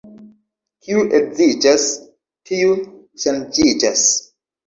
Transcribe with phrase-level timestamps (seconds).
[0.85, 1.85] Kiu edziĝas,
[2.51, 2.73] tiu
[3.25, 4.05] ŝanĝiĝas.